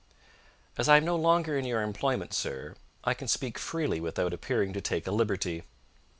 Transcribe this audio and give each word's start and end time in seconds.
"As 0.79 0.89
I 0.89 0.97
am 0.97 1.05
no 1.05 1.15
longer 1.15 1.59
in 1.59 1.63
your 1.65 1.83
employment, 1.83 2.33
sir, 2.33 2.73
I 3.03 3.13
can 3.13 3.27
speak 3.27 3.59
freely 3.59 3.99
without 3.99 4.33
appearing 4.33 4.73
to 4.73 4.81
take 4.81 5.05
a 5.05 5.11
liberty. 5.11 5.61